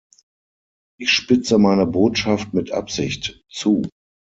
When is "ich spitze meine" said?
0.99-1.85